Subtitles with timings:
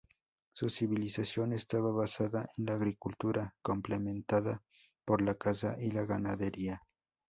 [0.53, 4.63] Su civilización estaba basada en la agricultura, complementada
[5.05, 6.81] por la caza y la ganadería.